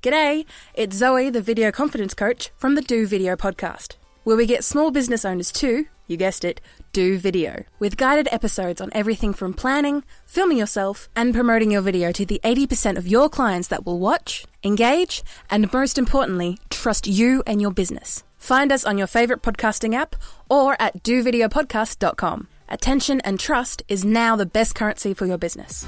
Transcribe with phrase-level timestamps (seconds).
[0.00, 4.62] G'day, it's Zoe, the video confidence coach from the Do Video podcast, where we get
[4.62, 6.60] small business owners to, you guessed it,
[6.92, 12.12] do video, with guided episodes on everything from planning, filming yourself, and promoting your video
[12.12, 17.42] to the 80% of your clients that will watch, engage, and most importantly, trust you
[17.44, 18.22] and your business.
[18.36, 20.14] Find us on your favorite podcasting app
[20.48, 22.46] or at dovideopodcast.com.
[22.68, 25.84] Attention and trust is now the best currency for your business.